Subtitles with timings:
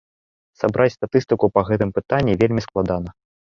[0.61, 3.09] Сабраць статыстыку па гэтым пытанні вельмі складана.